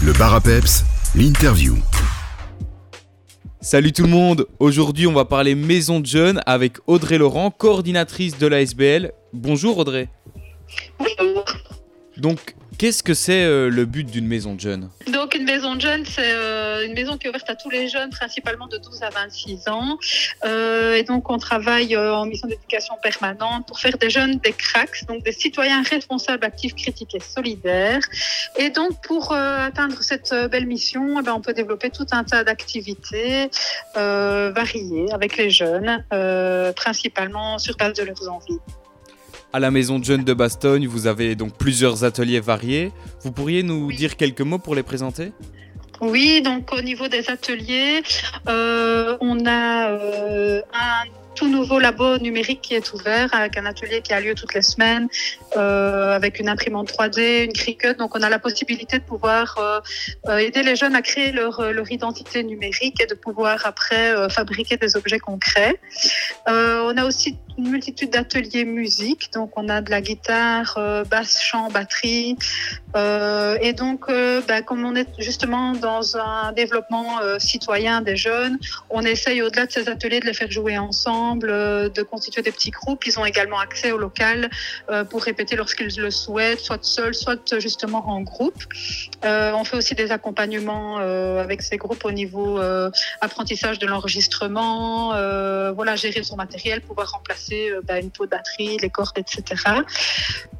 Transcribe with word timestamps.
Le 0.00 0.12
bar 0.12 0.32
à 0.32 0.40
peps, 0.40 0.84
l'interview. 1.16 1.74
Salut 3.60 3.92
tout 3.92 4.04
le 4.04 4.08
monde, 4.08 4.46
aujourd'hui 4.60 5.08
on 5.08 5.12
va 5.12 5.24
parler 5.24 5.56
maison 5.56 5.98
de 5.98 6.06
jeunes 6.06 6.40
avec 6.46 6.76
Audrey 6.86 7.18
Laurent, 7.18 7.50
coordinatrice 7.50 8.38
de 8.38 8.46
la 8.46 8.60
SBL. 8.60 9.12
Bonjour 9.32 9.76
Audrey. 9.76 10.08
Bonjour. 11.00 11.44
Donc 12.16 12.54
qu'est-ce 12.78 13.02
que 13.02 13.12
c'est 13.12 13.44
euh, 13.44 13.68
le 13.68 13.84
but 13.84 14.04
d'une 14.04 14.26
maison 14.26 14.54
de 14.54 14.60
jeunes? 14.60 14.88
Donc 15.12 15.34
une 15.34 15.44
maison 15.44 15.74
de 15.74 15.80
jeunes, 15.80 16.06
c'est 16.06 16.32
euh, 16.32 16.86
une 16.86 16.94
maison 16.94 17.18
qui 17.18 17.26
est 17.26 17.30
ouverte 17.30 17.50
à 17.50 17.56
tous 17.56 17.68
les 17.68 17.88
jeunes, 17.88 18.10
principalement 18.10 18.68
de 18.68 18.78
12 18.78 19.02
à 19.02 19.10
26 19.10 19.68
ans. 19.68 19.98
Euh, 20.44 20.94
et 20.94 21.02
donc 21.02 21.28
on 21.30 21.38
travaille 21.38 21.96
en 21.96 22.24
mission 22.24 22.48
d'éducation 22.48 22.94
permanente 23.02 23.66
pour 23.66 23.80
faire 23.80 23.98
des 23.98 24.08
jeunes 24.08 24.36
des 24.36 24.52
cracks, 24.52 25.04
donc 25.06 25.24
des 25.24 25.32
citoyens 25.32 25.82
responsables, 25.82 26.44
actifs, 26.44 26.74
critiques 26.74 27.14
et 27.14 27.20
solidaires. 27.20 28.02
Et 28.56 28.70
donc 28.70 29.02
pour 29.02 29.32
atteindre 29.34 30.00
cette 30.02 30.34
belle 30.50 30.66
mission, 30.66 31.18
eh 31.18 31.22
ben, 31.22 31.34
on 31.34 31.40
peut 31.40 31.54
développer 31.54 31.90
tout 31.90 32.06
un 32.12 32.24
tas 32.24 32.44
d'activités 32.44 33.50
variées 33.94 35.06
avec 35.12 35.36
les 35.36 35.50
jeunes, 35.50 36.04
principalement 36.76 37.58
sur 37.58 37.76
base 37.76 37.94
de 37.94 38.04
leurs 38.04 38.28
envies. 38.28 38.60
À 39.52 39.60
la 39.60 39.70
maison 39.70 39.98
de 39.98 40.04
jeunes 40.04 40.24
de 40.24 40.34
Bastogne, 40.34 40.86
vous 40.86 41.06
avez 41.06 41.34
donc 41.34 41.56
plusieurs 41.56 42.04
ateliers 42.04 42.40
variés. 42.40 42.92
Vous 43.22 43.32
pourriez 43.32 43.62
nous 43.62 43.86
Oui. 43.86 43.96
dire 43.96 44.16
quelques 44.16 44.42
mots 44.42 44.58
pour 44.58 44.74
les 44.74 44.82
présenter? 44.82 45.32
Oui, 46.00 46.42
donc 46.42 46.72
au 46.72 46.82
niveau 46.82 47.08
des 47.08 47.28
ateliers, 47.30 48.02
euh, 48.48 49.16
on 49.20 49.46
a 49.46 49.90
euh, 49.90 50.60
un 50.72 51.08
tout 51.34 51.48
nouveau 51.48 51.78
labo 51.78 52.18
numérique 52.18 52.60
qui 52.62 52.74
est 52.74 52.92
ouvert 52.92 53.32
avec 53.32 53.56
un 53.56 53.64
atelier 53.64 54.00
qui 54.02 54.12
a 54.12 54.20
lieu 54.20 54.34
toutes 54.34 54.54
les 54.54 54.62
semaines 54.62 55.08
euh, 55.56 56.12
avec 56.14 56.40
une 56.40 56.48
imprimante 56.48 56.90
3D, 56.92 57.44
une 57.44 57.52
Cricut. 57.52 57.94
Donc 57.96 58.16
on 58.16 58.22
a 58.22 58.28
la 58.28 58.38
possibilité 58.40 58.98
de 58.98 59.04
pouvoir 59.04 59.56
euh, 60.28 60.36
aider 60.38 60.62
les 60.62 60.76
jeunes 60.76 60.94
à 60.96 61.02
créer 61.02 61.32
leur, 61.32 61.72
leur 61.72 61.90
identité 61.90 62.42
numérique 62.42 63.00
et 63.00 63.06
de 63.06 63.14
pouvoir 63.14 63.64
après 63.66 64.14
euh, 64.14 64.28
fabriquer 64.28 64.76
des 64.76 64.96
objets 64.96 65.20
concrets. 65.20 65.80
On 66.46 66.96
a 66.96 67.04
aussi 67.04 67.36
une 67.58 67.70
multitude 67.70 68.10
d'ateliers 68.10 68.64
musique. 68.64 69.30
Donc 69.34 69.50
on 69.56 69.68
a 69.68 69.80
de 69.80 69.90
la 69.90 70.00
guitare, 70.00 70.74
euh, 70.78 71.04
basse, 71.04 71.42
chant, 71.42 71.68
batterie. 71.70 72.36
Euh, 72.96 73.58
et 73.60 73.72
donc, 73.72 74.04
euh, 74.08 74.40
bah, 74.46 74.62
comme 74.62 74.84
on 74.84 74.94
est 74.94 75.08
justement 75.18 75.72
dans 75.72 76.16
un 76.16 76.52
développement 76.52 77.20
euh, 77.20 77.38
citoyen 77.38 78.00
des 78.00 78.16
jeunes, 78.16 78.58
on 78.88 79.02
essaye 79.02 79.42
au-delà 79.42 79.66
de 79.66 79.72
ces 79.72 79.88
ateliers 79.88 80.20
de 80.20 80.26
les 80.26 80.32
faire 80.34 80.50
jouer 80.50 80.78
ensemble, 80.78 81.48
de 81.48 82.02
constituer 82.02 82.42
des 82.42 82.52
petits 82.52 82.70
groupes. 82.70 83.04
Ils 83.06 83.18
ont 83.18 83.26
également 83.26 83.58
accès 83.58 83.90
au 83.92 83.98
local 83.98 84.48
pour 85.10 85.22
répéter 85.22 85.56
lorsqu'ils 85.56 85.98
le 85.98 86.10
souhaitent, 86.10 86.60
soit 86.60 86.84
seuls, 86.84 87.14
soit 87.14 87.58
justement 87.58 88.08
en 88.08 88.20
groupe. 88.20 88.62
On 89.24 89.64
fait 89.64 89.76
aussi 89.76 89.94
des 89.94 90.12
accompagnements 90.12 90.98
avec 90.98 91.62
ces 91.62 91.76
groupes 91.76 92.04
au 92.04 92.12
niveau 92.12 92.60
apprentissage 93.20 93.78
de 93.78 93.86
l'enregistrement, 93.86 95.08
voilà, 95.72 95.96
gérer 95.96 96.22
son 96.22 96.36
matériel, 96.36 96.80
pouvoir 96.80 97.10
remplacer 97.10 97.47
euh, 97.52 97.80
bah, 97.86 98.00
une 98.00 98.10
peau 98.10 98.24
de 98.24 98.30
batterie, 98.30 98.76
les 98.78 98.90
cordes, 98.90 99.18
etc. 99.18 99.62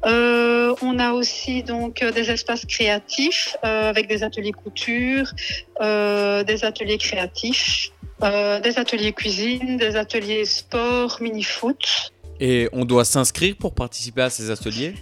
Euh, 0.05 0.73
on 0.81 0.99
a 0.99 1.11
aussi 1.13 1.63
donc 1.63 2.01
euh, 2.01 2.11
des 2.11 2.29
espaces 2.31 2.65
créatifs 2.65 3.55
avec 3.61 4.07
des 4.07 4.23
ateliers 4.23 4.51
couture, 4.51 5.33
des 5.79 6.63
ateliers 6.63 6.97
créatifs, 6.97 7.91
des 8.21 8.79
ateliers 8.79 9.13
cuisine, 9.13 9.77
des 9.77 9.95
ateliers 9.95 10.45
sport, 10.45 11.17
mini-foot. 11.21 12.11
Et 12.39 12.69
on 12.71 12.85
doit 12.85 13.05
s'inscrire 13.05 13.55
pour 13.57 13.73
participer 13.73 14.21
à 14.21 14.29
ces 14.29 14.49
ateliers? 14.49 14.95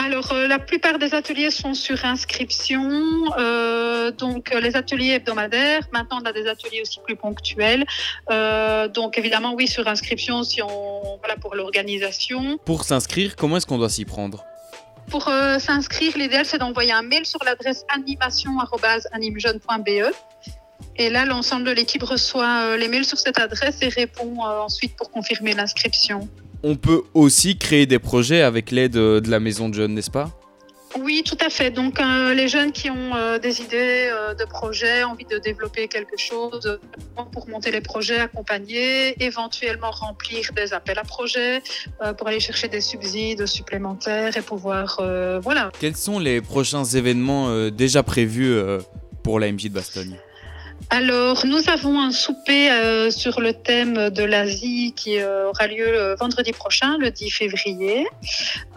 Alors, 0.00 0.30
euh, 0.30 0.46
la 0.46 0.60
plupart 0.60 1.00
des 1.00 1.12
ateliers 1.12 1.50
sont 1.50 1.74
sur 1.74 2.04
inscription, 2.04 2.88
euh, 3.36 4.12
donc 4.12 4.52
euh, 4.52 4.60
les 4.60 4.76
ateliers 4.76 5.14
hebdomadaires. 5.14 5.88
Maintenant, 5.92 6.20
on 6.22 6.24
a 6.24 6.32
des 6.32 6.46
ateliers 6.46 6.82
aussi 6.82 7.00
plus 7.04 7.16
ponctuels. 7.16 7.84
Euh, 8.30 8.86
donc, 8.86 9.18
évidemment, 9.18 9.54
oui, 9.54 9.66
sur 9.66 9.88
inscription, 9.88 10.44
si 10.44 10.62
on 10.62 11.18
voilà 11.18 11.34
pour 11.36 11.56
l'organisation. 11.56 12.58
Pour 12.64 12.84
s'inscrire, 12.84 13.34
comment 13.34 13.56
est-ce 13.56 13.66
qu'on 13.66 13.78
doit 13.78 13.88
s'y 13.88 14.04
prendre? 14.04 14.44
Pour 15.10 15.26
euh, 15.26 15.58
s'inscrire, 15.58 16.16
l'idéal 16.16 16.46
c'est 16.46 16.58
d'envoyer 16.58 16.92
un 16.92 17.02
mail 17.02 17.26
sur 17.26 17.42
l'adresse 17.42 17.84
animation@animejeune.be. 17.92 20.12
Et 20.96 21.10
là, 21.10 21.24
l'ensemble 21.24 21.64
de 21.64 21.72
l'équipe 21.72 22.04
reçoit 22.04 22.76
les 22.76 22.86
mails 22.86 23.04
sur 23.04 23.18
cette 23.18 23.40
adresse 23.40 23.78
et 23.82 23.88
répond 23.88 24.42
ensuite 24.42 24.94
pour 24.96 25.10
confirmer 25.10 25.54
l'inscription. 25.54 26.28
On 26.62 26.76
peut 26.76 27.02
aussi 27.14 27.56
créer 27.56 27.86
des 27.86 27.98
projets 27.98 28.42
avec 28.42 28.70
l'aide 28.70 28.96
euh, 28.96 29.20
de 29.20 29.30
la 29.30 29.40
maison 29.40 29.68
de 29.68 29.74
jeunes, 29.74 29.94
n'est-ce 29.94 30.10
pas? 30.10 30.30
Oui, 30.96 31.22
tout 31.24 31.36
à 31.44 31.50
fait. 31.50 31.70
Donc, 31.70 32.00
euh, 32.00 32.34
les 32.34 32.48
jeunes 32.48 32.72
qui 32.72 32.90
ont 32.90 33.14
euh, 33.14 33.38
des 33.38 33.60
idées 33.60 34.08
euh, 34.10 34.34
de 34.34 34.44
projets, 34.44 35.02
envie 35.02 35.26
de 35.26 35.38
développer 35.38 35.86
quelque 35.86 36.16
chose, 36.16 36.78
pour 37.32 37.48
monter 37.48 37.70
les 37.70 37.80
projets, 37.80 38.18
accompagner, 38.18 39.22
éventuellement 39.22 39.90
remplir 39.90 40.50
des 40.56 40.72
appels 40.72 40.98
à 40.98 41.04
projets, 41.04 41.62
pour 42.16 42.28
aller 42.28 42.40
chercher 42.40 42.68
des 42.68 42.80
subsides 42.80 43.46
supplémentaires 43.46 44.36
et 44.36 44.42
pouvoir, 44.42 45.00
voilà. 45.42 45.70
Quels 45.80 45.96
sont 45.96 46.18
les 46.18 46.40
prochains 46.40 46.84
événements 46.84 47.68
déjà 47.70 48.02
prévus 48.02 48.56
pour 49.22 49.40
la 49.40 49.50
MJ 49.50 49.64
de 49.64 49.74
Bastogne? 49.74 50.16
Alors, 50.90 51.44
nous 51.44 51.68
avons 51.68 52.00
un 52.00 52.10
souper 52.12 52.70
euh, 52.70 53.10
sur 53.10 53.40
le 53.40 53.52
thème 53.52 54.10
de 54.10 54.22
l'Asie 54.22 54.94
qui 54.96 55.18
euh, 55.18 55.48
aura 55.50 55.66
lieu 55.66 55.90
le 55.92 56.16
vendredi 56.16 56.52
prochain, 56.52 56.96
le 56.98 57.10
10 57.10 57.30
février. 57.30 58.06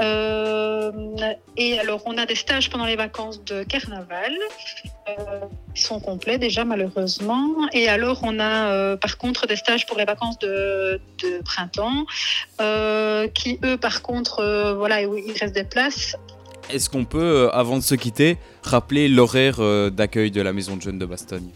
Euh, 0.02 0.92
et 1.56 1.80
alors, 1.80 2.02
on 2.06 2.18
a 2.18 2.26
des 2.26 2.36
stages 2.36 2.70
pendant 2.70 2.86
les 2.86 2.98
vacances 2.98 3.44
de 3.46 3.64
carnaval. 3.64 4.34
euh, 5.10 5.14
qui 5.74 5.82
sont 5.82 6.00
complets 6.00 6.38
déjà 6.38 6.66
malheureusement. 6.66 7.68
Et 7.74 7.88
alors 7.88 8.20
on 8.24 8.40
a 8.40 8.72
euh, 8.72 8.98
par 8.98 9.18
contre 9.18 9.48
des 9.48 9.56
stages 9.56 9.86
pour 9.86 9.98
les 9.98 10.06
vacances 10.06 10.38
de, 10.40 11.00
printemps 11.46 12.06
euh, 12.60 13.28
qui 13.28 13.60
eux 13.64 13.78
par 13.78 14.02
contre 14.02 14.40
euh, 14.40 14.74
voilà 14.74 15.02
il 15.02 15.34
reste 15.40 15.56
des 15.56 15.64
places. 15.64 16.16
Est-ce 16.70 16.90
qu'on 16.90 17.06
peut, 17.06 17.20
euh, 17.20 17.50
avant 17.50 17.78
de 17.78 17.84
se 17.84 17.96
quitter, 17.96 18.38
rappeler 18.64 19.08
l'horaire 19.08 19.58
euh, 19.60 19.90
d'accueil 19.90 20.32
de 20.32 20.42
la 20.42 20.54
maison 20.54 20.78
de 20.78 20.82
jeunes 20.82 21.00
de 21.00 21.06
Bastogne? 21.06 21.50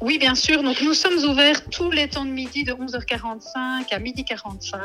Oui 0.00 0.18
bien 0.18 0.34
sûr, 0.34 0.62
donc 0.62 0.80
nous 0.82 0.94
sommes 0.94 1.18
ouverts 1.24 1.68
tous 1.70 1.90
les 1.90 2.08
temps 2.08 2.24
de 2.24 2.30
midi 2.30 2.64
de 2.64 2.72
11h45 2.72 3.92
à 3.92 3.98
midi 3.98 4.24
45, 4.24 4.80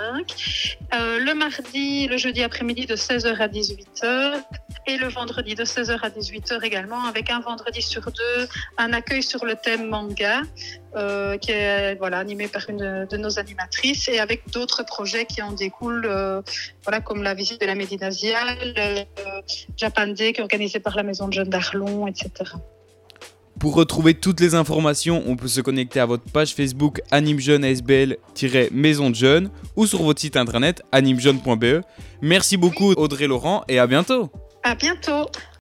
euh, 0.93 1.19
le 1.19 1.33
mardi, 1.33 2.07
le 2.07 2.17
jeudi 2.17 2.43
après-midi 2.43 2.85
de 2.85 2.95
16h 2.95 3.37
à 3.37 3.47
18h 3.47 4.41
et 4.87 4.97
le 4.97 5.07
vendredi 5.07 5.55
de 5.55 5.63
16h 5.63 5.99
à 6.01 6.09
18h 6.09 6.63
également 6.63 7.03
avec 7.03 7.29
un 7.29 7.39
vendredi 7.39 7.81
sur 7.81 8.11
deux, 8.11 8.47
un 8.77 8.93
accueil 8.93 9.23
sur 9.23 9.45
le 9.45 9.55
thème 9.55 9.89
manga 9.89 10.41
euh, 10.95 11.37
qui 11.37 11.51
est 11.51 11.95
voilà, 11.95 12.17
animé 12.17 12.47
par 12.47 12.67
une 12.67 13.05
de 13.05 13.17
nos 13.17 13.37
animatrices 13.37 14.07
et 14.07 14.19
avec 14.19 14.49
d'autres 14.49 14.83
projets 14.83 15.25
qui 15.25 15.39
en 15.41 15.51
découlent, 15.51 16.07
euh, 16.07 16.41
voilà, 16.83 16.99
comme 16.99 17.21
la 17.21 17.35
visite 17.35 17.61
de 17.61 17.67
la 17.67 17.75
Médinasiale, 17.75 18.57
euh, 18.77 19.41
Japan 19.77 20.07
Day 20.07 20.33
qui 20.33 20.39
est 20.39 20.43
organisé 20.43 20.79
par 20.79 20.95
la 20.95 21.03
Maison 21.03 21.27
de 21.27 21.33
Jeunes 21.33 21.49
d'Arlon, 21.49 22.07
etc. 22.07 22.31
Pour 23.59 23.75
retrouver 23.75 24.13
toutes 24.13 24.39
les 24.39 24.55
informations, 24.55 25.21
on 25.27 25.35
peut 25.35 25.49
se 25.49 25.59
connecter 25.59 25.99
à 25.99 26.05
votre 26.05 26.23
page 26.23 26.55
Facebook 26.55 27.01
animejeune 27.11 27.65
SBL-maison 27.65 29.09
de 29.09 29.15
jeunes 29.15 29.49
ou 29.75 29.85
sur 29.85 30.01
votre 30.01 30.21
site 30.21 30.37
internet 30.37 30.81
animejeune.be. 30.93 31.81
Merci 32.21 32.55
beaucoup 32.55 32.93
Audrey 32.93 33.27
Laurent 33.27 33.65
et 33.67 33.77
à 33.77 33.85
bientôt 33.85 34.29
À 34.63 34.75
bientôt! 34.75 35.25